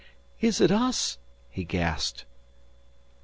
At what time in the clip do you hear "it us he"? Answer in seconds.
0.59-1.63